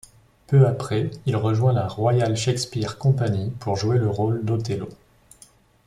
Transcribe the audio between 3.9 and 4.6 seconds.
le rôle